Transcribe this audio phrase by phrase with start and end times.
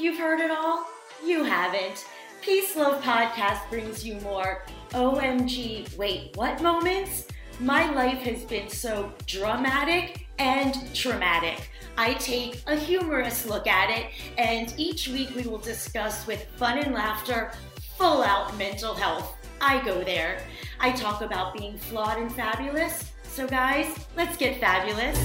[0.00, 0.86] you've heard it all?
[1.24, 2.06] You haven't.
[2.40, 7.26] Peace Love Podcast brings you more OMG, wait, what moments?
[7.60, 11.70] My life has been so dramatic and traumatic.
[11.98, 14.06] I take a humorous look at it,
[14.38, 17.52] and each week we will discuss with fun and laughter
[17.98, 19.36] full out mental health.
[19.60, 20.40] I go there.
[20.80, 23.12] I talk about being flawed and fabulous.
[23.24, 25.18] So, guys, let's get fabulous.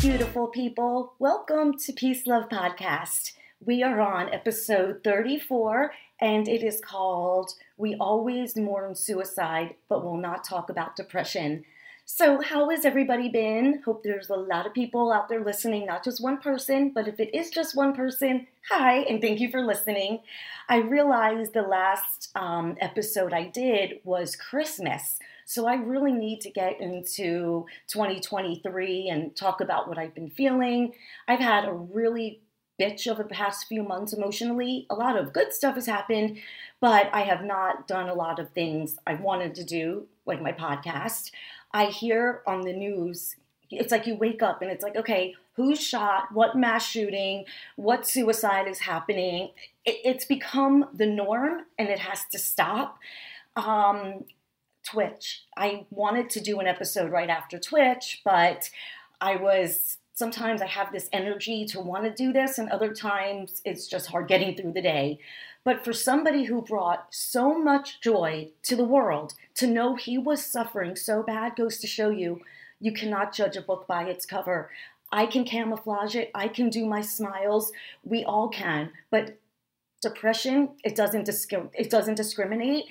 [0.00, 1.12] Beautiful people.
[1.18, 3.34] Welcome to Peace Love Podcast.
[3.62, 10.16] We are on episode 34, and it is called We Always Mourn Suicide, but Will
[10.16, 11.66] Not Talk About Depression.
[12.06, 13.82] So, how has everybody been?
[13.84, 17.20] Hope there's a lot of people out there listening, not just one person, but if
[17.20, 20.20] it is just one person, hi, and thank you for listening.
[20.70, 25.18] I realized the last um, episode I did was Christmas.
[25.44, 30.92] So, I really need to get into 2023 and talk about what I've been feeling.
[31.26, 32.42] I've had a really
[32.80, 34.86] bitch over the past few months emotionally.
[34.90, 36.38] A lot of good stuff has happened,
[36.80, 40.52] but I have not done a lot of things I wanted to do, like my
[40.52, 41.32] podcast.
[41.72, 43.34] I hear on the news,
[43.70, 46.32] it's like you wake up and it's like, okay, who's shot?
[46.32, 47.44] What mass shooting?
[47.76, 49.50] What suicide is happening?
[49.84, 52.98] It, it's become the norm and it has to stop.
[53.56, 54.24] Um,
[54.82, 55.44] Twitch.
[55.58, 58.70] I wanted to do an episode right after Twitch, but
[59.20, 63.60] I was sometimes I have this energy to want to do this, and other times
[63.66, 65.18] it's just hard getting through the day.
[65.62, 70.44] But for somebody who brought so much joy to the world, to know he was
[70.44, 72.40] suffering so bad goes to show you
[72.80, 74.70] you cannot judge a book by its cover.
[75.12, 77.72] I can camouflage it, I can do my smiles,
[78.04, 78.90] we all can.
[79.10, 79.38] But
[80.00, 82.84] depression, it doesn't disc- it doesn't discriminate.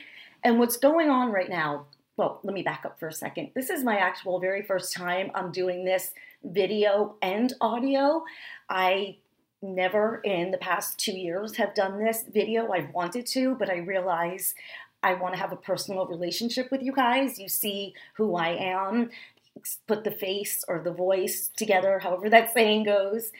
[0.44, 3.52] And what's going on right now, well, let me back up for a second.
[3.56, 6.12] This is my actual very first time I'm doing this
[6.44, 8.24] video and audio.
[8.70, 9.18] I
[9.62, 12.72] never in the past two years have done this video.
[12.72, 14.56] I've wanted to, but I realize
[15.02, 17.40] I want to have a personal relationship with you guys.
[17.40, 19.10] You see who I am,
[19.88, 23.32] put the face or the voice together, however that saying goes.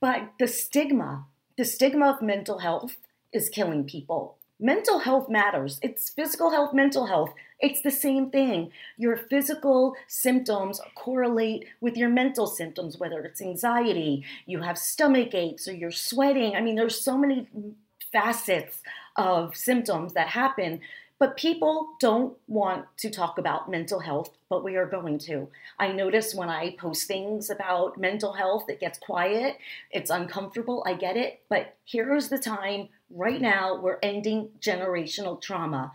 [0.00, 2.96] But the stigma, the stigma of mental health
[3.32, 4.36] is killing people.
[4.58, 5.80] Mental health matters.
[5.82, 7.34] It's physical health, mental health.
[7.58, 8.70] It's the same thing.
[8.96, 15.66] Your physical symptoms correlate with your mental symptoms, whether it's anxiety, you have stomach aches,
[15.66, 16.54] or you're sweating.
[16.54, 17.48] I mean, there's so many
[18.12, 18.78] facets
[19.16, 20.80] of symptoms that happen.
[21.22, 25.46] But people don't want to talk about mental health, but we are going to.
[25.78, 29.56] I notice when I post things about mental health, it gets quiet.
[29.92, 30.82] It's uncomfortable.
[30.84, 31.42] I get it.
[31.48, 35.92] But here is the time right now we're ending generational trauma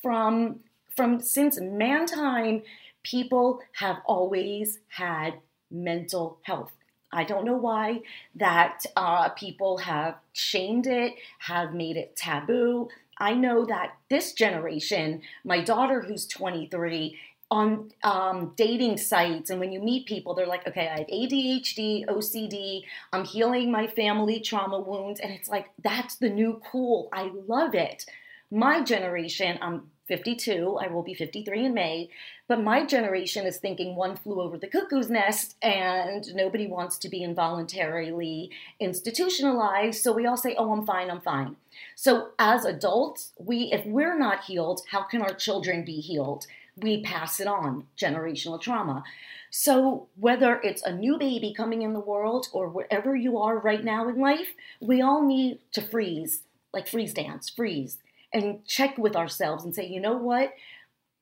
[0.00, 0.60] from
[0.96, 2.62] from since man time
[3.02, 5.34] people have always had
[5.70, 6.72] mental health
[7.12, 8.00] i don't know why
[8.36, 12.88] that uh, people have shamed it have made it taboo
[13.20, 17.16] i know that this generation my daughter who's 23
[17.52, 22.06] on um, dating sites and when you meet people they're like okay i have adhd
[22.06, 22.82] ocd
[23.12, 27.08] i'm healing my family trauma wounds and it's like that's the new cool.
[27.12, 28.06] I love it.
[28.50, 32.10] My generation i'm 52 i will be 53 in may
[32.50, 37.08] but my generation is thinking one flew over the cuckoo's nest and nobody wants to
[37.08, 38.50] be involuntarily
[38.80, 41.54] institutionalized so we all say oh i'm fine i'm fine
[41.94, 46.46] so as adults we if we're not healed how can our children be healed
[46.82, 49.04] we pass it on generational trauma.
[49.50, 53.82] So, whether it's a new baby coming in the world or wherever you are right
[53.82, 57.98] now in life, we all need to freeze, like freeze dance, freeze,
[58.32, 60.52] and check with ourselves and say, you know what?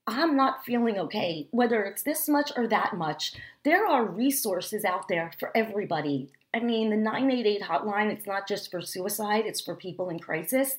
[0.08, 3.34] I'm not feeling okay, whether it's this much or that much.
[3.62, 6.30] There are resources out there for everybody.
[6.54, 10.76] I mean, the 988 hotline, it's not just for suicide, it's for people in crisis.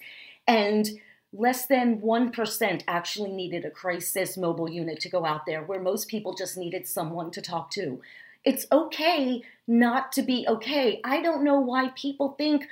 [0.47, 0.89] And
[1.31, 6.07] less than 1% actually needed a crisis mobile unit to go out there, where most
[6.07, 8.01] people just needed someone to talk to.
[8.43, 11.01] It's okay not to be okay.
[11.03, 12.67] I don't know why people think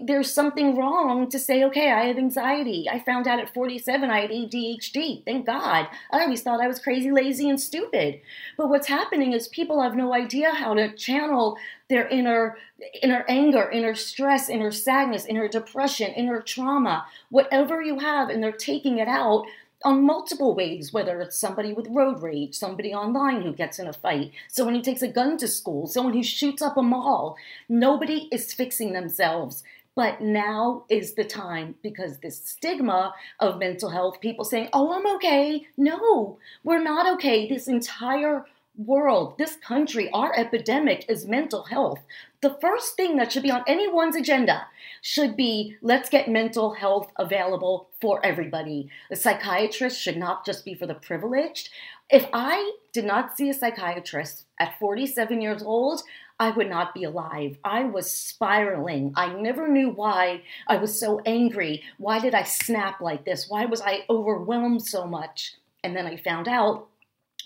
[0.00, 2.86] there's something wrong to say, okay, I have anxiety.
[2.90, 5.24] I found out at 47 I had ADHD.
[5.24, 5.88] Thank God.
[6.10, 8.20] I always thought I was crazy, lazy, and stupid.
[8.56, 11.56] But what's happening is people have no idea how to channel
[11.88, 12.56] their inner
[13.02, 18.52] inner anger, inner stress, inner sadness, inner depression, inner trauma, whatever you have, and they're
[18.52, 19.44] taking it out
[19.84, 23.92] on multiple ways, whether it's somebody with road rage, somebody online who gets in a
[23.92, 27.36] fight, someone who takes a gun to school, someone who shoots up a mall.
[27.68, 29.62] Nobody is fixing themselves.
[29.96, 35.06] But now is the time because this stigma of mental health, people saying, oh, I'm
[35.16, 35.66] okay.
[35.76, 37.48] No, we're not okay.
[37.48, 38.46] This entire
[38.86, 42.00] world, this country, our epidemic is mental health.
[42.40, 44.66] The first thing that should be on anyone's agenda
[45.02, 48.88] should be let's get mental health available for everybody.
[49.10, 51.68] A psychiatrist should not just be for the privileged.
[52.08, 56.02] If I did not see a psychiatrist at 47 years old,
[56.38, 57.58] I would not be alive.
[57.62, 59.12] I was spiraling.
[59.14, 61.82] I never knew why I was so angry.
[61.98, 63.48] Why did I snap like this?
[63.48, 65.56] Why was I overwhelmed so much?
[65.84, 66.88] And then I found out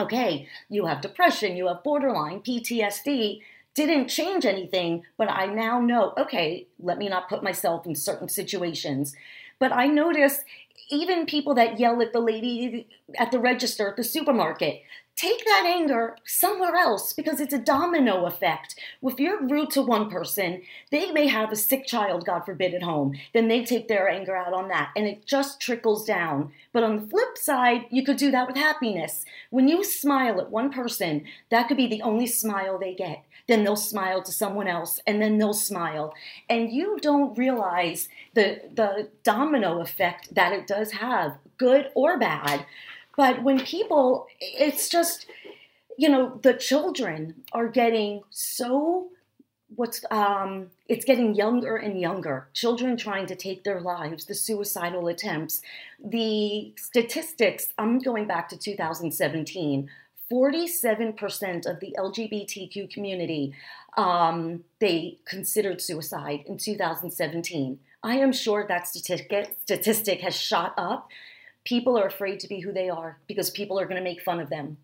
[0.01, 3.41] okay, you have depression, you have borderline, PTSD.
[3.75, 8.29] Didn't change anything, but I now know, okay, let me not put myself in certain
[8.29, 9.17] situations.
[9.59, 10.45] But I notice
[10.91, 12.87] even people that yell at the lady
[13.19, 14.83] at the register at the supermarket,
[15.17, 18.75] take that anger somewhere else because it's a domino effect.
[19.03, 22.83] If you're rude to one person, they may have a sick child, God forbid, at
[22.83, 23.15] home.
[23.33, 26.53] Then they take their anger out on that and it just trickles down.
[26.73, 29.25] But on the flip side, you could do that with happiness.
[29.51, 33.25] When you smile at one person, that could be the only smile they get.
[33.47, 36.15] Then they'll smile to someone else and then they'll smile.
[36.49, 42.67] And you don't realize the, the domino effect that it does have, good or bad.
[43.17, 45.27] But when people, it's just,
[45.97, 49.09] you know, the children are getting so
[49.77, 52.49] what's um it's getting younger and younger.
[52.53, 55.63] Children trying to take their lives the suicidal attempts.
[56.05, 59.89] The statistics i'm going back to 2017
[60.33, 63.55] 47% of the lgbtq community
[63.97, 71.09] um, they considered suicide in 2017 i am sure that statistic, statistic has shot up
[71.65, 74.41] people are afraid to be who they are because people are going to make fun
[74.41, 74.77] of them.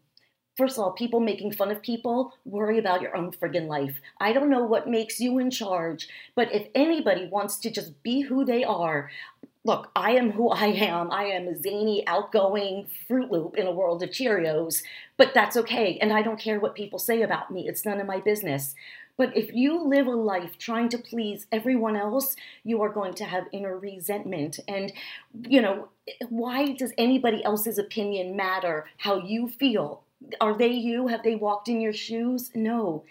[0.56, 4.00] First of all, people making fun of people, worry about your own friggin' life.
[4.20, 8.22] I don't know what makes you in charge, but if anybody wants to just be
[8.22, 9.10] who they are,
[9.64, 11.10] look, I am who I am.
[11.10, 14.82] I am a zany, outgoing Fruit Loop in a world of Cheerios,
[15.16, 15.98] but that's okay.
[16.00, 18.74] And I don't care what people say about me, it's none of my business.
[19.20, 23.26] But if you live a life trying to please everyone else, you are going to
[23.26, 24.60] have inner resentment.
[24.66, 24.94] And,
[25.46, 25.88] you know,
[26.30, 30.04] why does anybody else's opinion matter how you feel?
[30.40, 31.08] Are they you?
[31.08, 32.50] Have they walked in your shoes?
[32.54, 33.04] No.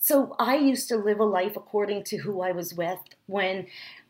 [0.00, 3.68] So I used to live a life according to who I was with when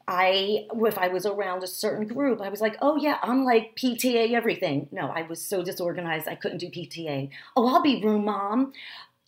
[0.09, 3.77] I, if I was around a certain group, I was like, oh yeah, I'm like
[3.77, 4.89] PTA everything.
[4.91, 7.29] No, I was so disorganized, I couldn't do PTA.
[7.55, 8.73] Oh, I'll be room mom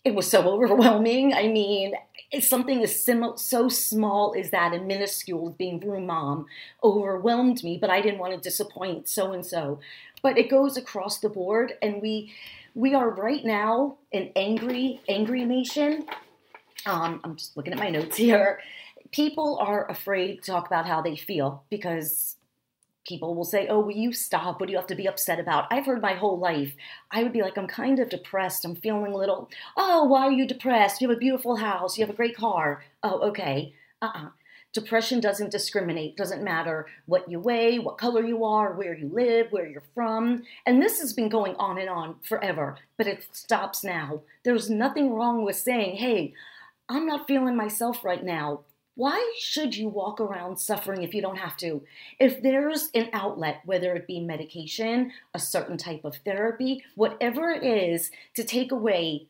[0.05, 1.33] it was so overwhelming.
[1.33, 1.95] I mean,
[2.39, 6.45] something as sim- so small as that and minuscule being room mom
[6.83, 9.79] overwhelmed me, but I didn't want to disappoint so and so.
[10.21, 12.33] But it goes across the board, and we
[12.73, 16.05] we are right now an angry, angry nation.
[16.85, 18.59] Um, I'm just looking at my notes here.
[19.11, 22.35] People are afraid to talk about how they feel because
[23.05, 24.59] people will say, Oh, will you stop?
[24.59, 25.65] What do you have to be upset about?
[25.71, 26.73] I've heard my whole life.
[27.11, 28.65] I would be like, I'm kind of depressed.
[28.65, 31.01] I'm feeling a little, Oh, why are you depressed?
[31.01, 31.97] You have a beautiful house.
[31.97, 32.83] You have a great car.
[33.03, 33.73] Oh, okay.
[34.01, 34.25] Uh uh-uh.
[34.25, 34.29] uh
[34.75, 39.47] Depression doesn't discriminate, doesn't matter what you weigh, what color you are, where you live,
[39.49, 40.43] where you're from.
[40.65, 44.23] And this has been going on and on forever, but it stops now.
[44.43, 46.33] There's nothing wrong with saying, hey,
[46.89, 48.65] I'm not feeling myself right now.
[48.95, 51.83] Why should you walk around suffering if you don't have to?
[52.17, 57.63] If there's an outlet, whether it be medication, a certain type of therapy, whatever it
[57.63, 59.27] is to take away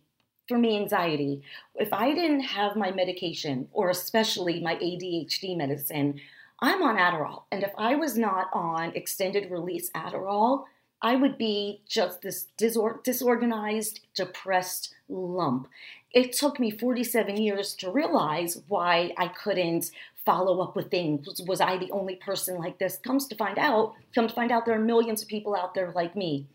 [0.48, 1.42] for me anxiety,
[1.74, 6.22] if I didn't have my medication, or especially my ADHD medicine,
[6.60, 7.46] I'm on Adderall.
[7.52, 10.66] And if I was not on extended release Adderall,
[11.06, 15.68] I would be just this disor- disorganized, depressed lump
[16.16, 19.92] it took me 47 years to realize why I couldn't
[20.26, 21.28] follow up with things.
[21.28, 22.98] Was, was I the only person like this?
[22.98, 25.92] Comes to find out, come to find out there are millions of people out there
[25.94, 26.48] like me.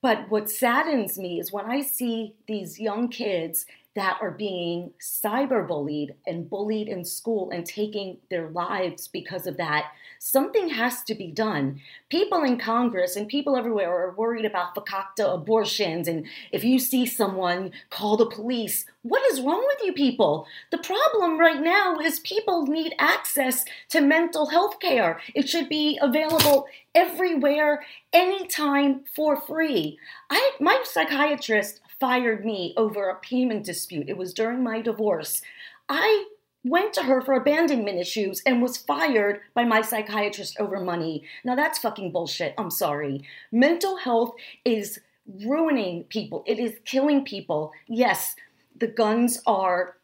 [0.00, 6.14] But what saddens me is when I see these young kids that are being cyberbullied
[6.26, 9.92] and bullied in school and taking their lives because of that.
[10.18, 11.80] Something has to be done.
[12.08, 16.08] People in Congress and people everywhere are worried about fakakta abortions.
[16.08, 18.84] And if you see someone, call the police.
[19.02, 20.46] What is wrong with you people?
[20.72, 25.20] The problem right now is people need access to mental health care.
[25.34, 29.98] It should be available everywhere, anytime for free.
[30.30, 34.10] I, my psychiatrist fired me over a payment dispute.
[34.10, 35.40] It was during my divorce.
[35.88, 36.26] I
[36.62, 41.24] went to her for abandonment issues and was fired by my psychiatrist over money.
[41.44, 42.52] Now that's fucking bullshit.
[42.58, 43.22] I'm sorry.
[43.50, 44.34] Mental health
[44.66, 45.00] is
[45.46, 47.72] ruining people, it is killing people.
[47.88, 48.36] Yes,
[48.78, 49.96] the guns are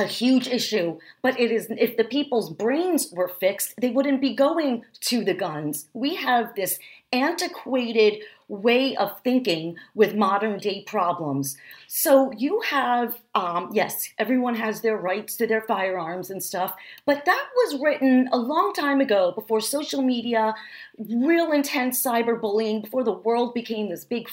[0.00, 4.34] a huge issue, but it is if the people's brains were fixed, they wouldn't be
[4.34, 5.86] going to the guns.
[5.92, 6.78] We have this
[7.12, 11.56] antiquated way of thinking with modern day problems.
[11.86, 16.74] So you have, um, yes, everyone has their rights to their firearms and stuff,
[17.06, 20.54] but that was written a long time ago before social media,
[20.98, 24.28] real intense cyberbullying, before the world became this big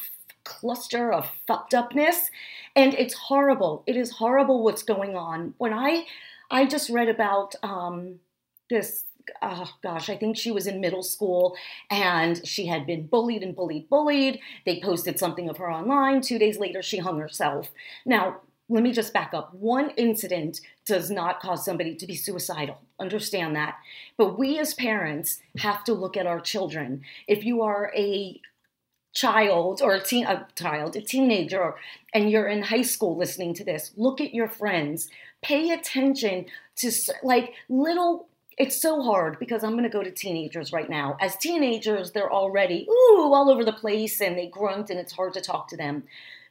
[0.47, 2.29] cluster of fucked upness
[2.75, 6.05] and it's horrible it is horrible what's going on when i
[6.49, 8.19] i just read about um,
[8.69, 9.03] this
[9.41, 11.55] oh gosh, I think she was in middle school
[11.89, 14.39] and she had been bullied and bullied, bullied.
[14.65, 16.21] They posted something of her online.
[16.21, 17.71] Two days later, she hung herself.
[18.05, 18.37] Now,
[18.69, 19.53] let me just back up.
[19.53, 22.79] One incident does not cause somebody to be suicidal.
[22.99, 23.75] Understand that.
[24.17, 27.01] But we as parents have to look at our children.
[27.27, 28.41] If you are a
[29.17, 31.73] child or a teen a child, a teenager,
[32.13, 35.09] and you're in high school listening to this, look at your friends.
[35.41, 36.45] Pay attention
[36.77, 36.91] to
[37.23, 41.15] like little it's so hard because I'm going to go to teenagers right now.
[41.21, 45.33] As teenagers, they're already ooh all over the place and they grunt and it's hard
[45.33, 46.03] to talk to them.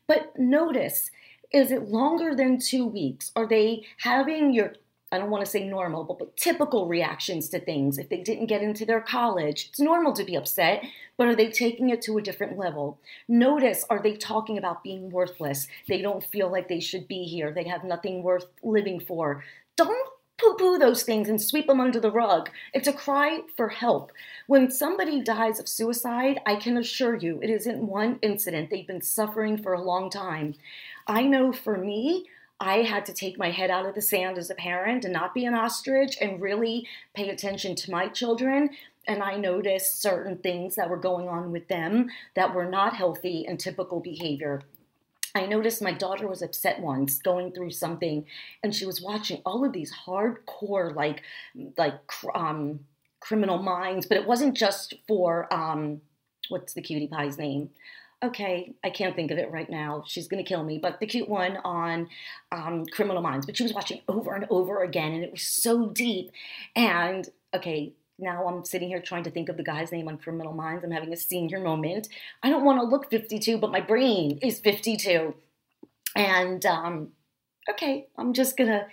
[0.07, 1.11] But notice,
[1.53, 3.33] is it longer than 2 weeks?
[3.35, 4.75] Are they having your
[5.17, 7.97] I don't want to say normal, but, but typical reactions to things.
[7.97, 10.85] If they didn't get into their college, it's normal to be upset,
[11.17, 12.99] but are they taking it to a different level?
[13.27, 15.69] Notice, are they talking about being worthless?
[15.89, 17.51] They don't feel like they should be here.
[17.51, 19.43] They have nothing worth living for.
[19.77, 22.51] Don't poo poo those things and sweep them under the rug.
[22.75, 24.13] It's a cry for help.
[24.47, 28.69] When somebody dies of suicide, I can assure you it isn't one incident.
[28.69, 30.55] They've been suffering for a long time.
[31.07, 32.27] I know for me,
[32.59, 35.35] I had to take my head out of the sand as a parent and not
[35.35, 38.71] be an ostrich and really pay attention to my children.
[39.07, 43.47] And I noticed certain things that were going on with them that were not healthy
[43.47, 44.63] and typical behavior.
[45.37, 48.25] I noticed my daughter was upset once going through something
[48.63, 51.23] and she was watching all of these hardcore like
[51.77, 52.01] like
[52.35, 52.81] um
[53.21, 56.01] criminal minds but it wasn't just for um
[56.49, 57.69] what's the cutie pie's name
[58.23, 60.03] okay, I can't think of it right now.
[60.07, 60.79] She's going to kill me.
[60.79, 62.09] But the cute one on
[62.51, 63.47] um, Criminal Minds.
[63.47, 66.31] But she was watching over and over again, and it was so deep.
[66.75, 70.53] And okay, now I'm sitting here trying to think of the guy's name on Criminal
[70.53, 70.85] Minds.
[70.85, 72.09] I'm having a senior moment.
[72.43, 75.35] I don't want to look 52, but my brain is 52.
[76.15, 77.09] And um,
[77.69, 78.87] okay, I'm just going to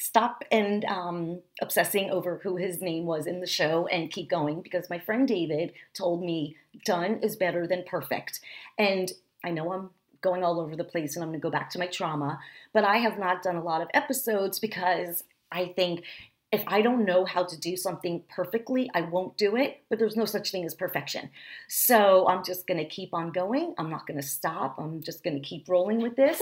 [0.00, 4.60] stop and um, obsessing over who his name was in the show and keep going
[4.60, 8.40] because my friend David told me done is better than perfect.
[8.78, 9.10] And
[9.44, 9.90] I know I'm
[10.20, 12.38] going all over the place and I'm going to go back to my trauma,
[12.72, 16.04] but I have not done a lot of episodes because I think
[16.50, 20.16] if I don't know how to do something perfectly, I won't do it, but there's
[20.16, 21.28] no such thing as perfection.
[21.68, 23.74] So I'm just going to keep on going.
[23.76, 24.76] I'm not going to stop.
[24.78, 26.40] I'm just going to keep rolling with this.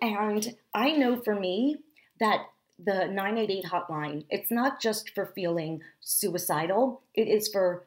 [0.00, 1.76] And I know for me
[2.20, 2.46] that
[2.78, 7.84] the 988 hotline, it's not just for feeling suicidal, it is for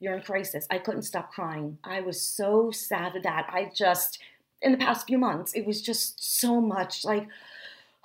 [0.00, 0.66] you're in crisis.
[0.70, 1.78] I couldn't stop crying.
[1.82, 3.48] I was so sad at that.
[3.50, 4.20] I just,
[4.62, 7.26] in the past few months, it was just so much like,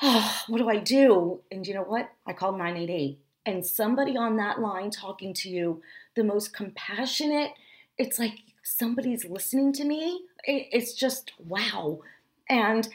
[0.02, 1.42] oh, what do I do?
[1.52, 2.10] And you know what?
[2.26, 3.20] I called 988.
[3.46, 5.82] And somebody on that line talking to you,
[6.16, 7.52] the most compassionate,
[7.98, 10.22] it's like somebody's listening to me.
[10.46, 12.00] It's just wow.
[12.50, 12.88] And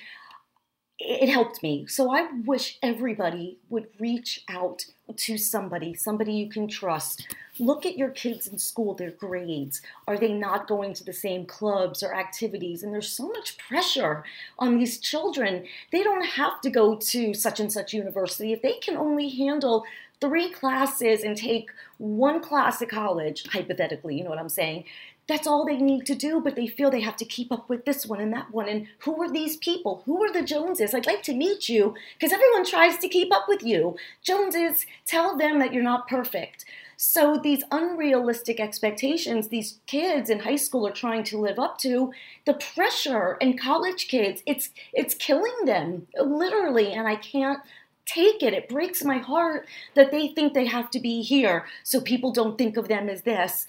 [0.99, 1.87] it helped me.
[1.87, 4.85] So I wish everybody would reach out
[5.17, 7.28] to somebody, somebody you can trust.
[7.61, 9.81] Look at your kids in school, their grades.
[10.09, 12.83] Are they not going to the same clubs or activities?
[12.83, 14.25] And there's so much pressure
[14.59, 15.67] on these children.
[15.93, 18.52] They don't have to go to such and such university.
[18.52, 19.85] If they can only handle
[20.21, 24.85] three classes and take one class at college, hypothetically, you know what I'm saying,
[25.28, 27.85] that's all they need to do, but they feel they have to keep up with
[27.85, 28.68] this one and that one.
[28.68, 30.02] And who are these people?
[30.06, 30.94] Who are the Joneses?
[30.94, 33.97] I'd like to meet you because everyone tries to keep up with you.
[34.23, 36.64] Joneses, tell them that you're not perfect.
[36.97, 42.12] So these unrealistic expectations these kids in high school are trying to live up to,
[42.44, 47.61] the pressure and college kids, it's it's killing them literally and I can't
[48.04, 48.54] take it.
[48.54, 52.58] It breaks my heart that they think they have to be here so people don't
[52.58, 53.66] think of them as this.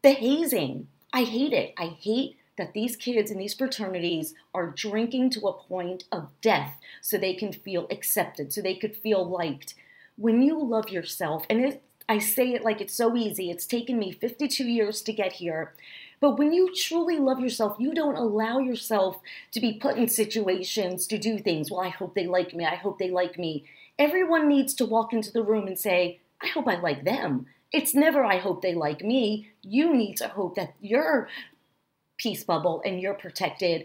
[0.00, 1.74] The hazing, I hate it.
[1.76, 6.76] I hate that these kids in these fraternities are drinking to a point of death
[7.02, 9.74] so they can feel accepted, so they could feel liked.
[10.16, 13.98] When you love yourself, and it, I say it like it's so easy, it's taken
[13.98, 15.74] me 52 years to get here.
[16.20, 19.18] But when you truly love yourself, you don't allow yourself
[19.50, 21.72] to be put in situations to do things.
[21.72, 22.64] Well, I hope they like me.
[22.64, 23.64] I hope they like me.
[23.98, 27.46] Everyone needs to walk into the room and say, I hope I like them.
[27.72, 29.50] It's never, I hope they like me.
[29.62, 31.28] You need to hope that your
[32.16, 33.84] peace bubble and you're protected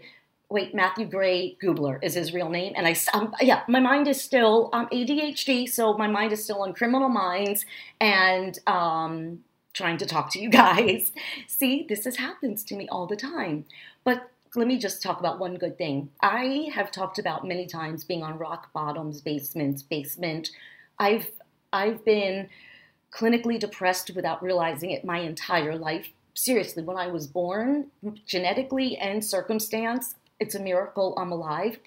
[0.54, 2.74] wait, Matthew Gray Gubler is his real name.
[2.76, 6.62] And I, um, yeah, my mind is still um, ADHD, so my mind is still
[6.62, 7.66] on criminal minds
[8.00, 9.40] and um,
[9.72, 11.12] trying to talk to you guys.
[11.48, 13.64] See, this has happens to me all the time.
[14.04, 16.10] But let me just talk about one good thing.
[16.22, 20.50] I have talked about many times being on rock bottoms, basements, basement.
[20.98, 21.28] I've
[21.72, 22.48] I've been
[23.14, 26.08] clinically depressed without realizing it my entire life.
[26.34, 27.86] Seriously, when I was born,
[28.26, 31.78] genetically and circumstance, it's a miracle I'm alive.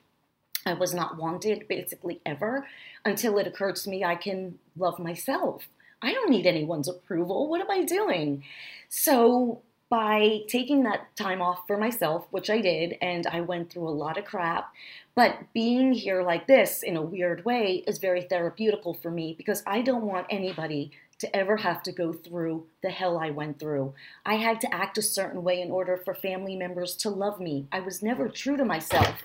[0.65, 2.65] I was not wanted basically ever
[3.05, 5.67] until it occurred to me I can love myself.
[6.01, 7.50] I don't need anyone's approval.
[7.50, 8.43] What am I doing?
[8.89, 13.88] So, by taking that time off for myself, which I did, and I went through
[13.88, 14.74] a lot of crap,
[15.15, 19.63] but being here like this in a weird way is very therapeutical for me because
[19.65, 23.93] I don't want anybody to ever have to go through the hell I went through.
[24.25, 27.67] I had to act a certain way in order for family members to love me.
[27.71, 29.24] I was never true to myself.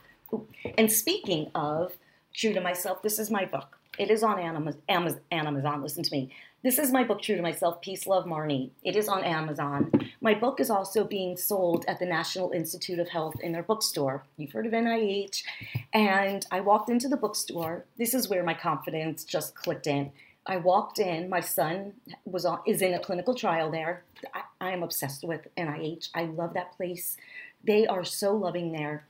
[0.78, 1.92] And speaking of
[2.34, 3.78] true to myself, this is my book.
[3.98, 4.80] It is on Amazon.
[4.88, 5.82] Amazon.
[5.82, 6.32] Listen to me.
[6.62, 8.70] This is my book, True to Myself Peace, Love, Marnie.
[8.84, 9.90] It is on Amazon.
[10.20, 14.22] My book is also being sold at the National Institute of Health in their bookstore.
[14.36, 15.42] You've heard of NIH.
[15.92, 17.84] And I walked into the bookstore.
[17.98, 20.12] This is where my confidence just clicked in.
[20.46, 21.28] I walked in.
[21.28, 21.94] My son
[22.24, 24.04] was on, is in a clinical trial there.
[24.34, 26.08] I, I am obsessed with NIH.
[26.14, 27.16] I love that place.
[27.64, 29.06] They are so loving there.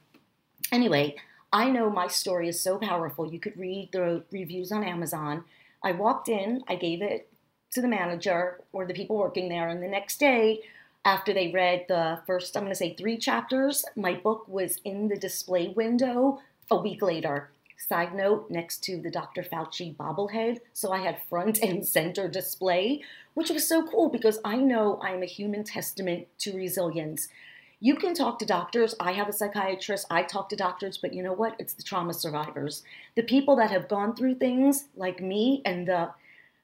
[0.70, 1.16] Anyway,
[1.52, 3.32] I know my story is so powerful.
[3.32, 5.44] You could read the reviews on Amazon.
[5.82, 6.62] I walked in.
[6.68, 7.28] I gave it
[7.72, 10.60] to the manager or the people working there, and the next day,
[11.04, 15.08] after they read the first, I'm going to say three chapters, my book was in
[15.08, 17.50] the display window a week later.
[17.88, 19.42] Side note, next to the Dr.
[19.42, 20.60] Fauci bobblehead.
[20.72, 23.02] So I had front and center display,
[23.34, 27.28] which was so cool because I know I'm a human testament to resilience.
[27.80, 28.94] You can talk to doctors.
[29.00, 30.06] I have a psychiatrist.
[30.10, 31.56] I talk to doctors, but you know what?
[31.58, 32.84] It's the trauma survivors.
[33.16, 36.10] The people that have gone through things like me and the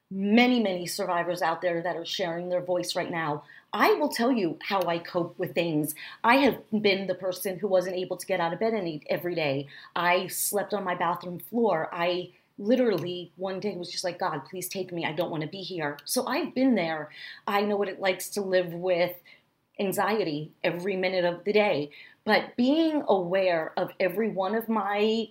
[0.09, 3.43] many, many survivors out there that are sharing their voice right now.
[3.73, 5.93] I will tell you how I cope with things.
[6.23, 9.35] I have been the person who wasn't able to get out of bed any, every
[9.35, 9.67] day.
[9.95, 11.89] I slept on my bathroom floor.
[11.91, 15.05] I literally one day was just like, God, please take me.
[15.05, 15.97] I don't want to be here.
[16.05, 17.09] So I've been there.
[17.47, 19.15] I know what it likes to live with
[19.79, 21.91] anxiety every minute of the day.
[22.25, 25.29] But being aware of every one of my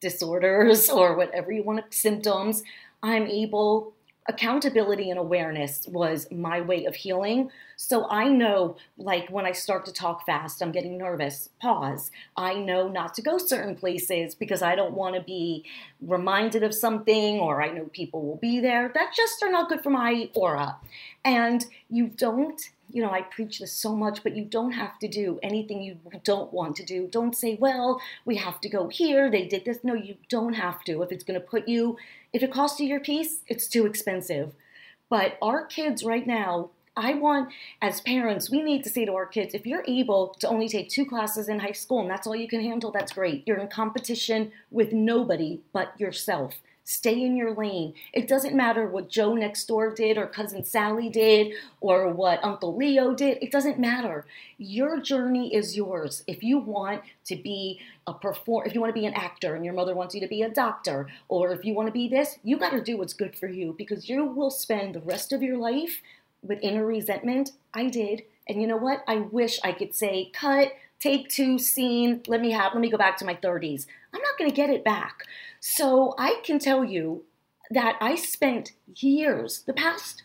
[0.00, 2.62] disorders or whatever you want to symptoms,
[3.02, 3.94] I'm able
[4.26, 7.50] accountability and awareness was my way of healing.
[7.76, 12.10] So I know, like, when I start to talk fast, I'm getting nervous, pause.
[12.36, 15.64] I know not to go certain places because I don't want to be
[16.00, 19.82] reminded of something or I know people will be there that just are not good
[19.82, 20.78] for my aura.
[21.24, 22.60] And you don't
[22.94, 25.98] you know, I preach this so much, but you don't have to do anything you
[26.22, 27.08] don't want to do.
[27.08, 29.78] Don't say, well, we have to go here, they did this.
[29.82, 31.02] No, you don't have to.
[31.02, 31.96] If it's going to put you
[32.34, 34.52] if it costs you your peace, it's too expensive.
[35.08, 39.26] But our kids right now, I want, as parents, we need to say to our
[39.26, 42.34] kids if you're able to only take two classes in high school and that's all
[42.34, 43.44] you can handle, that's great.
[43.46, 46.54] You're in competition with nobody but yourself.
[46.86, 47.94] Stay in your lane.
[48.12, 52.76] It doesn't matter what Joe next door did or cousin Sally did or what Uncle
[52.76, 53.38] Leo did.
[53.40, 54.26] It doesn't matter.
[54.58, 56.22] Your journey is yours.
[56.26, 59.64] If you want to be a perform if you want to be an actor and
[59.64, 62.38] your mother wants you to be a doctor or if you want to be this,
[62.44, 65.42] you got to do what's good for you because you will spend the rest of
[65.42, 66.02] your life
[66.42, 67.52] with inner resentment.
[67.72, 68.24] I did.
[68.46, 69.02] And you know what?
[69.08, 72.96] I wish I could say cut take two scene let me have let me go
[72.96, 75.24] back to my 30s i'm not going to get it back
[75.66, 77.24] so I can tell you
[77.70, 80.22] that I spent years, the past,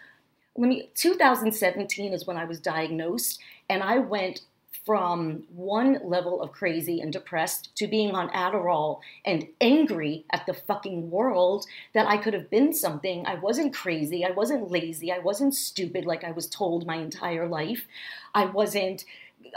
[0.58, 4.41] let me, 2017 is when I was diagnosed, and I went
[4.86, 10.54] from one level of crazy and depressed to being on Adderall and angry at the
[10.54, 13.25] fucking world that I could have been something.
[13.25, 14.25] I wasn't crazy.
[14.25, 15.10] I wasn't lazy.
[15.10, 17.88] I wasn't stupid like I was told my entire life.
[18.36, 19.06] I wasn't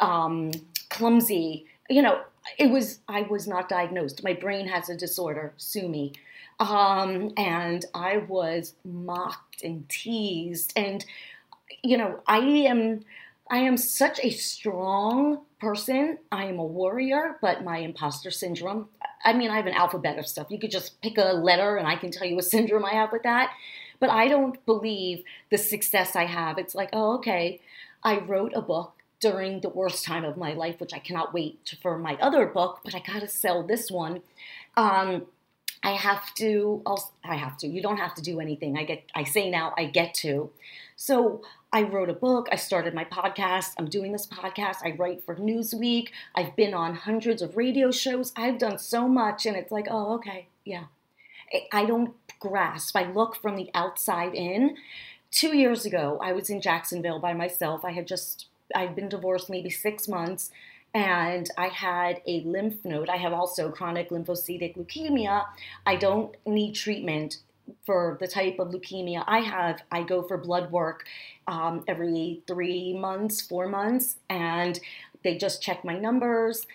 [0.01, 0.53] um,
[0.90, 1.66] clumsy.
[1.90, 2.23] You know,
[2.59, 4.25] it was I was not diagnosed.
[4.25, 5.55] My brain has a disorder.
[5.57, 6.13] Sue me.
[6.61, 11.05] Um, and I was mocked and teased, and
[11.83, 13.05] you know I am
[13.51, 16.19] I am such a strong person.
[16.31, 18.89] I am a warrior, but my imposter syndrome.
[19.25, 20.49] I mean, I have an alphabet of stuff.
[20.51, 23.13] You could just pick a letter, and I can tell you a syndrome I have
[23.13, 23.53] with that.
[23.99, 26.59] But I don't believe the success I have.
[26.59, 27.61] It's like, oh, okay,
[28.03, 31.75] I wrote a book during the worst time of my life, which I cannot wait
[31.81, 34.21] for my other book, but I gotta sell this one.
[34.77, 35.27] Um,
[35.83, 36.83] I have to.
[37.25, 37.67] I have to.
[37.67, 38.77] You don't have to do anything.
[38.77, 39.05] I get.
[39.15, 39.73] I say now.
[39.79, 40.51] I get to.
[40.97, 42.49] So I wrote a book.
[42.53, 43.75] I started my podcast.
[43.79, 44.77] I'm doing this podcast.
[44.85, 46.09] I write for Newsweek.
[46.35, 48.33] I've been on hundreds of radio shows.
[48.37, 50.85] I've done so much, and it's like, oh, okay, yeah.
[51.73, 52.97] I don't grasp.
[52.97, 54.77] I look from the outside in.
[55.31, 57.85] Two years ago, I was in Jacksonville by myself.
[57.85, 60.51] I had just, I'd been divorced maybe six months,
[60.95, 63.09] and I had a lymph node.
[63.09, 65.45] I have also chronic lymphocytic leukemia.
[65.87, 67.39] I don't need treatment
[67.85, 71.07] for the type of leukemia I have, I go for blood work
[71.47, 74.79] um, every three months, four months, and
[75.25, 76.67] they just check my numbers.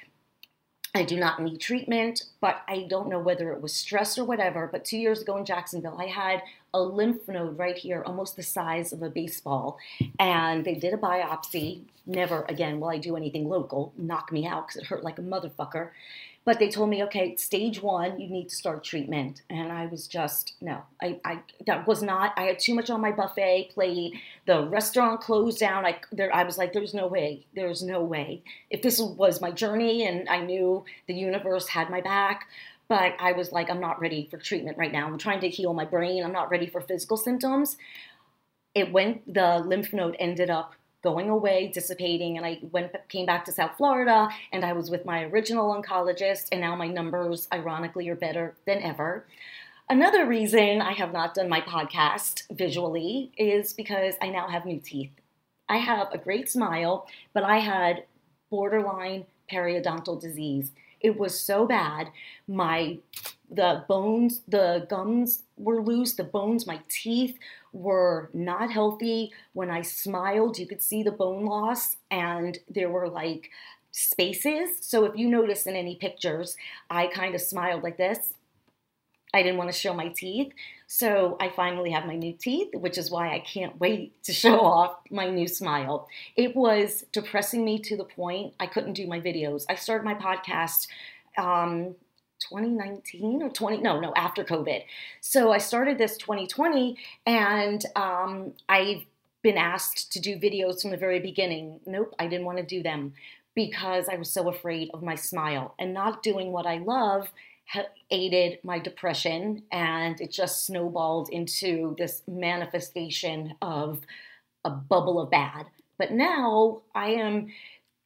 [0.95, 4.67] I do not need treatment, but I don't know whether it was stress or whatever.
[4.71, 6.41] But two years ago in Jacksonville, I had
[6.77, 9.77] a lymph node right here, almost the size of a baseball.
[10.19, 11.81] And they did a biopsy.
[12.05, 15.23] Never again will I do anything local, knock me out because it hurt like a
[15.23, 15.89] motherfucker.
[16.45, 19.41] But they told me, okay, stage one, you need to start treatment.
[19.49, 23.01] And I was just, no, I, I that was not, I had too much on
[23.01, 24.13] my buffet plate.
[24.45, 25.85] The restaurant closed down.
[25.85, 28.43] I, there, I was like, there's no way, there's no way.
[28.69, 32.47] If this was my journey and I knew the universe had my back,
[32.87, 35.07] but I was like, I'm not ready for treatment right now.
[35.07, 36.23] I'm trying to heal my brain.
[36.23, 37.77] I'm not ready for physical symptoms.
[38.73, 40.73] It went, the lymph node ended up
[41.03, 45.05] going away, dissipating, and I went came back to South Florida, and I was with
[45.05, 49.25] my original oncologist, and now my numbers, ironically, are better than ever.
[49.89, 54.79] Another reason I have not done my podcast visually is because I now have new
[54.79, 55.11] teeth.
[55.69, 58.03] I have a great smile, but I had
[58.49, 60.71] borderline periodontal disease.
[60.99, 62.09] It was so bad.
[62.47, 62.99] My
[63.49, 67.37] the bones, the gums were loose, the bones, my teeth
[67.71, 69.31] were not healthy.
[69.53, 73.49] When I smiled, you could see the bone loss, and there were like
[73.91, 74.69] spaces.
[74.81, 76.57] So if you notice in any pictures,
[76.89, 78.33] I kind of smiled like this.
[79.33, 80.51] I didn't want to show my teeth.
[80.87, 84.61] So I finally have my new teeth, which is why I can't wait to show
[84.61, 86.07] off my new smile.
[86.35, 89.65] It was depressing me to the point I couldn't do my videos.
[89.69, 90.87] I started my podcast
[91.37, 91.95] um,
[92.39, 94.83] 2019 or 20 no no after covid
[95.21, 96.95] so i started this 2020
[97.25, 99.03] and um, i've
[99.41, 102.83] been asked to do videos from the very beginning nope i didn't want to do
[102.83, 103.11] them
[103.55, 107.27] because i was so afraid of my smile and not doing what i love
[108.09, 114.01] aided my depression and it just snowballed into this manifestation of
[114.63, 115.65] a bubble of bad
[115.97, 117.47] but now i am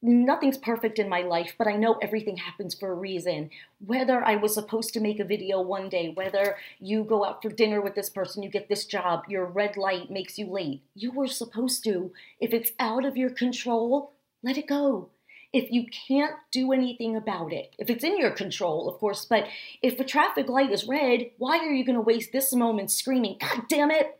[0.01, 3.49] nothing's perfect in my life, but I know everything happens for a reason.
[3.85, 7.49] Whether I was supposed to make a video one day, whether you go out for
[7.49, 10.81] dinner with this person, you get this job, your red light makes you late.
[10.95, 12.11] You were supposed to.
[12.39, 15.09] If it's out of your control, let it go.
[15.53, 19.47] If you can't do anything about it, if it's in your control, of course, but
[19.81, 23.37] if a traffic light is red, why are you going to waste this moment screaming,
[23.39, 24.17] God damn it?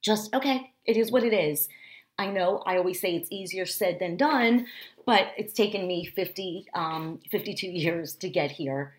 [0.00, 1.68] Just, okay, it is what it is.
[2.18, 4.66] I know I always say it's easier said than done,
[5.04, 8.94] but it's taken me 50, um, 52 years to get here.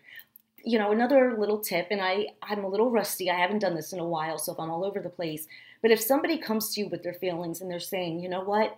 [0.62, 3.30] You know, another little tip, and I, I'm a little rusty.
[3.30, 5.46] I haven't done this in a while, so if I'm all over the place.
[5.80, 8.76] But if somebody comes to you with their feelings and they're saying, you know what,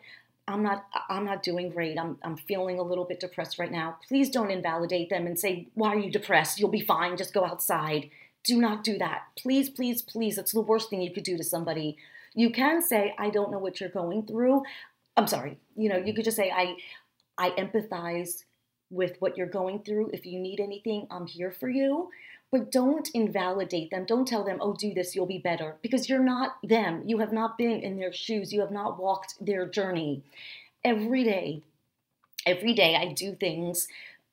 [0.49, 1.99] I'm not I'm not doing great.
[1.99, 3.99] I'm I'm feeling a little bit depressed right now.
[4.09, 6.59] Please don't invalidate them and say, "Why are you depressed?
[6.59, 7.17] You'll be fine.
[7.17, 8.11] Just go outside."
[8.45, 9.25] Do not do that.
[9.37, 10.39] Please, please, please.
[10.39, 11.99] It's the worst thing you could do to somebody.
[12.35, 14.63] You can say, "I don't know what you're going through."
[15.17, 15.59] I'm sorry.
[15.77, 16.77] You know, you could just say, "I
[17.37, 18.45] I empathize
[18.91, 20.11] with what you're going through.
[20.13, 22.11] If you need anything, I'm here for you.
[22.51, 24.07] But don't invalidate them.
[24.07, 25.77] Don't tell them, oh, do this, you'll be better.
[25.83, 27.03] Because you're not them.
[27.05, 28.53] You have not been in their shoes.
[28.53, 30.23] You have not walked their journey.
[30.83, 31.63] Every day,
[32.47, 33.87] every day, I do things,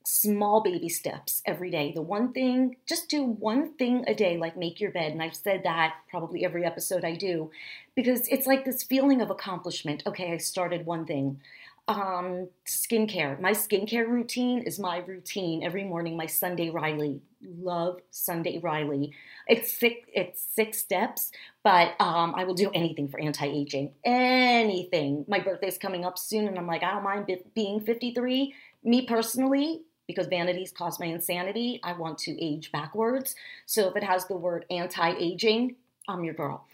[0.05, 1.91] small baby steps every day.
[1.91, 5.11] The one thing, just do one thing a day, like make your bed.
[5.11, 7.51] And I've said that probably every episode I do,
[7.95, 10.03] because it's like this feeling of accomplishment.
[10.05, 11.41] Okay, I started one thing
[11.87, 13.39] um, skincare.
[13.39, 16.17] My skincare routine is my routine every morning.
[16.17, 17.21] My Sunday Riley.
[17.43, 19.13] Love Sunday Riley.
[19.47, 19.95] It's six.
[20.13, 21.31] It's six steps,
[21.63, 23.91] but um, I will do anything for anti-aging.
[24.03, 25.25] Anything.
[25.27, 28.55] My birthday's coming up soon, and I'm like, I don't mind being 53.
[28.83, 33.35] Me personally, because vanities cause my insanity, I want to age backwards.
[33.65, 35.75] So if it has the word anti-aging,
[36.07, 36.65] I'm your girl.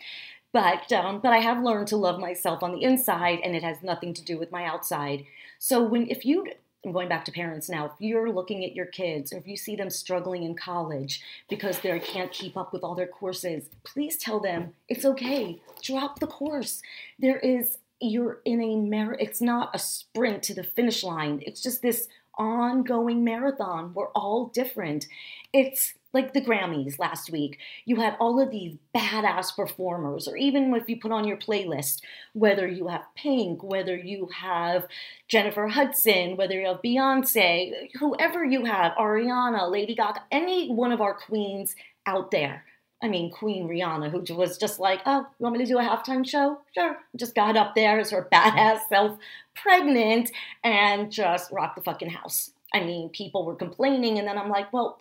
[0.54, 3.82] But um, but I have learned to love myself on the inside, and it has
[3.82, 5.26] nothing to do with my outside.
[5.60, 6.46] So when if you
[6.84, 7.86] I'm going back to parents now.
[7.86, 11.80] If you're looking at your kids or if you see them struggling in college because
[11.80, 15.62] they can't keep up with all their courses, please tell them it's okay.
[15.84, 16.82] Drop the course.
[17.20, 21.44] There is you're in a mar it's not a sprint to the finish line.
[21.46, 23.94] It's just this ongoing marathon.
[23.94, 25.06] We're all different.
[25.54, 30.74] It's like the Grammys last week, you had all of these badass performers, or even
[30.76, 32.02] if you put on your playlist,
[32.34, 34.88] whether you have Pink, whether you have
[35.28, 41.02] Jennifer Hudson, whether you have Beyonce, whoever you have, Ariana, Lady Gaga, any one of
[41.02, 42.66] our queens out there.
[43.04, 45.82] I mean, Queen Rihanna, who was just like, oh, you want me to do a
[45.82, 46.62] halftime show?
[46.76, 46.98] Sure.
[47.16, 49.18] Just got up there as her badass self,
[49.56, 50.32] pregnant,
[50.64, 52.52] and just rocked the fucking house.
[52.74, 55.00] I mean, people were complaining, and then I'm like, well,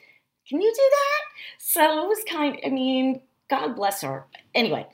[0.50, 1.22] can you do that?
[1.58, 4.26] So it was kind I mean, God bless her.
[4.52, 4.84] Anyway,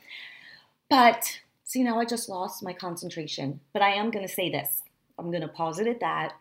[0.91, 3.61] but see, now I just lost my concentration.
[3.73, 4.83] But I am going to say this
[5.19, 6.35] I'm going to pause it at that.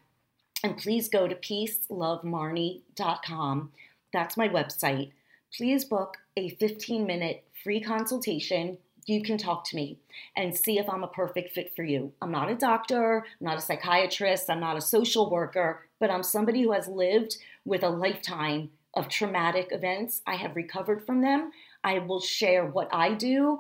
[0.64, 3.72] And please go to peacelovemarnie.com.
[4.12, 5.14] That's my website.
[5.56, 10.00] Please book a 15 minute free consultation you can talk to me
[10.36, 12.12] and see if I'm a perfect fit for you.
[12.22, 16.24] I'm not a doctor, I'm not a psychiatrist, I'm not a social worker, but I'm
[16.24, 20.22] somebody who has lived with a lifetime of traumatic events.
[20.26, 21.52] I have recovered from them.
[21.84, 23.60] I will share what I do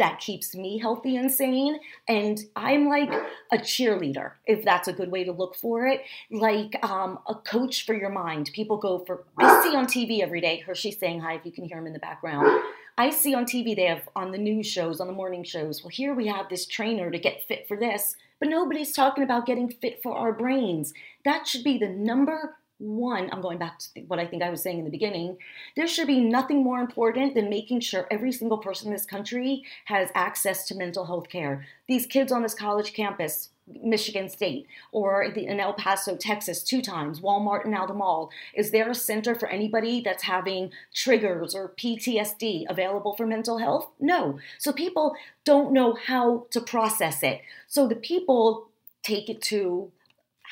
[0.00, 1.78] that keeps me healthy and sane.
[2.08, 3.12] And I'm like
[3.52, 7.84] a cheerleader, if that's a good way to look for it, like um, a coach
[7.84, 8.50] for your mind.
[8.54, 11.64] People go for, I see on TV every day, Hershey saying hi if you can
[11.64, 12.62] hear him in the background.
[12.96, 15.90] I see on TV, they have on the news shows, on the morning shows, well,
[15.90, 19.70] here we have this trainer to get fit for this, but nobody's talking about getting
[19.70, 20.94] fit for our brains.
[21.26, 24.62] That should be the number one, I'm going back to what I think I was
[24.62, 25.36] saying in the beginning,
[25.76, 29.64] there should be nothing more important than making sure every single person in this country
[29.84, 31.66] has access to mental health care.
[31.88, 33.50] These kids on this college campus,
[33.82, 38.90] Michigan State, or in El Paso, Texas, two times, Walmart and Alda Mall, is there
[38.90, 43.90] a center for anybody that's having triggers or PTSD available for mental health?
[44.00, 44.38] No.
[44.58, 45.14] So people
[45.44, 47.42] don't know how to process it.
[47.68, 48.68] So the people
[49.02, 49.90] take it to,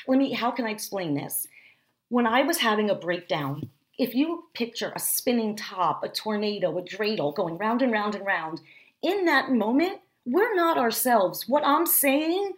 [0.07, 1.47] let me, how can I explain this?
[2.09, 6.81] When I was having a breakdown, if you picture a spinning top, a tornado, a
[6.81, 8.61] dreidel going round and round and round,
[9.01, 11.47] in that moment, we're not ourselves.
[11.47, 12.53] What I'm saying,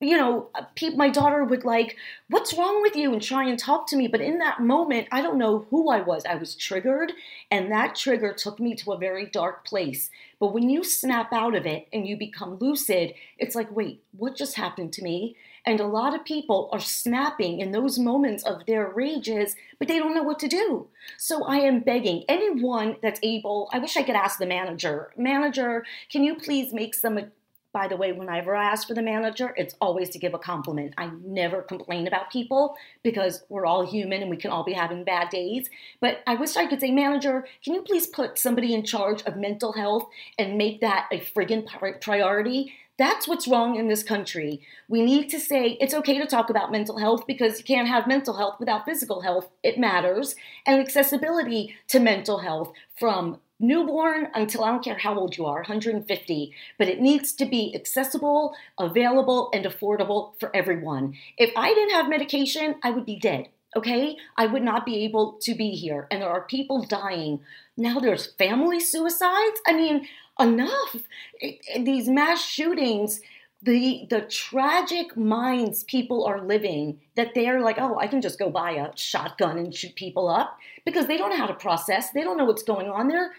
[0.00, 0.64] you know, uh,
[0.96, 1.96] my daughter would like,
[2.28, 3.12] What's wrong with you?
[3.12, 4.08] and try and talk to me.
[4.08, 6.24] But in that moment, I don't know who I was.
[6.24, 7.12] I was triggered,
[7.50, 10.10] and that trigger took me to a very dark place.
[10.38, 14.36] But when you snap out of it and you become lucid, it's like, Wait, what
[14.36, 15.36] just happened to me?
[15.66, 19.98] And a lot of people are snapping in those moments of their rages, but they
[19.98, 20.88] don't know what to do.
[21.18, 25.84] So I am begging anyone that's able, I wish I could ask the manager, manager,
[26.10, 27.18] can you please make some
[27.72, 30.94] by the way, whenever I ask for the manager, it's always to give a compliment.
[30.98, 35.04] I never complain about people because we're all human and we can all be having
[35.04, 35.70] bad days.
[36.00, 39.36] But I wish I could say, manager, can you please put somebody in charge of
[39.36, 42.72] mental health and make that a friggin' priority?
[43.00, 44.60] That's what's wrong in this country.
[44.86, 48.06] We need to say it's okay to talk about mental health because you can't have
[48.06, 49.48] mental health without physical health.
[49.62, 50.36] It matters.
[50.66, 55.60] And accessibility to mental health from newborn until I don't care how old you are,
[55.60, 61.14] 150, but it needs to be accessible, available, and affordable for everyone.
[61.38, 63.48] If I didn't have medication, I would be dead.
[63.76, 66.08] Okay, I would not be able to be here.
[66.10, 67.40] And there are people dying.
[67.76, 69.60] Now there's family suicides.
[69.64, 70.08] I mean,
[70.40, 70.96] enough.
[71.78, 73.20] These mass shootings,
[73.62, 78.50] the the tragic minds people are living that they're like, oh, I can just go
[78.50, 82.10] buy a shotgun and shoot people up because they don't know how to process.
[82.10, 83.32] They don't know what's going on there.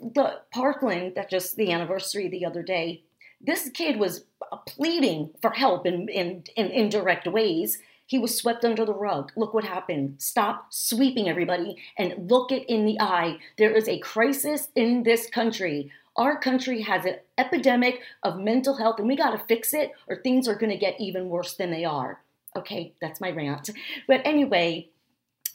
[0.00, 3.02] The Parkland, that just the anniversary the other day.
[3.40, 7.78] This kid was uh, pleading for help in, in, in indirect ways.
[8.06, 9.32] He was swept under the rug.
[9.36, 10.16] Look what happened.
[10.18, 13.38] Stop sweeping everybody and look it in the eye.
[13.58, 15.90] There is a crisis in this country.
[16.16, 20.16] Our country has an epidemic of mental health and we got to fix it or
[20.16, 22.20] things are going to get even worse than they are.
[22.56, 23.70] Okay, that's my rant.
[24.06, 24.90] But anyway,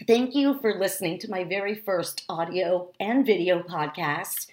[0.06, 4.48] thank you for listening to my very first audio and video podcast.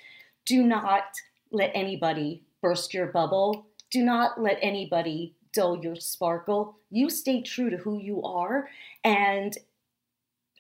[0.45, 1.05] Do not
[1.51, 3.67] let anybody burst your bubble.
[3.91, 6.77] Do not let anybody dull your sparkle.
[6.91, 8.69] You stay true to who you are
[9.03, 9.57] and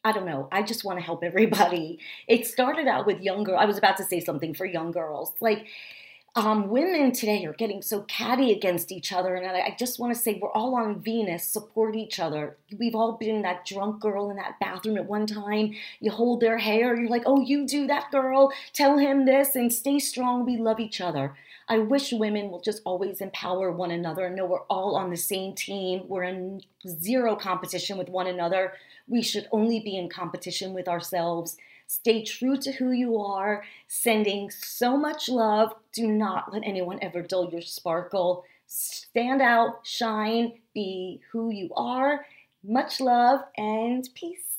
[0.07, 0.49] I don't know.
[0.53, 1.99] I just want to help everybody.
[2.27, 3.57] It started out with young younger.
[3.57, 5.33] I was about to say something for young girls.
[5.41, 5.67] Like
[6.35, 10.15] um, women today are getting so catty against each other, and I, I just want
[10.15, 11.45] to say we're all on Venus.
[11.45, 12.57] Support each other.
[12.79, 15.73] We've all been that drunk girl in that bathroom at one time.
[16.01, 16.95] You hold their hair.
[16.95, 18.53] You're like, oh, you do that, girl.
[18.75, 20.45] Tell him this, and stay strong.
[20.45, 21.35] We love each other.
[21.69, 25.17] I wish women will just always empower one another and know we're all on the
[25.17, 26.05] same team.
[26.07, 28.75] We're in zero competition with one another.
[29.09, 31.57] We should only be in competition with ourselves.
[31.89, 35.75] Stay true to who you are, sending so much love.
[35.93, 38.45] Do not let anyone ever dull your sparkle.
[38.67, 42.27] Stand out, shine, be who you are.
[42.65, 44.56] Much love and peace.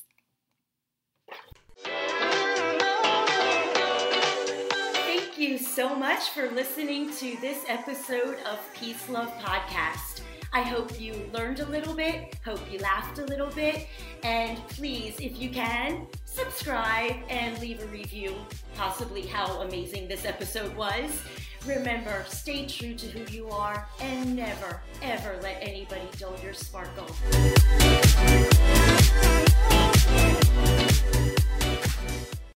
[5.38, 10.22] So much for listening to this episode of Peace Love Podcast.
[10.52, 13.88] I hope you learned a little bit, hope you laughed a little bit,
[14.24, 18.34] and please, if you can, subscribe and leave a review,
[18.76, 21.22] possibly how amazing this episode was.
[21.68, 27.06] Remember, stay true to who you are and never, ever let anybody dull your sparkle.